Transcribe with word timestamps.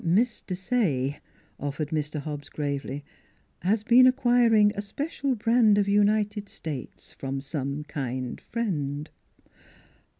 "Miss 0.03 0.41
Desaye," 0.41 1.19
offered 1.59 1.89
Mr. 1.89 2.21
Hobbs 2.21 2.49
gravely," 2.49 3.05
has 3.69 3.83
been 3.83 4.07
acquiring 4.07 4.73
a 4.73 4.81
special 4.81 5.35
brand 5.35 5.77
of 5.77 5.87
United 5.87 6.49
States 6.49 7.11
from 7.11 7.39
some 7.39 7.83
kind 7.83 8.41
friend." 8.41 9.11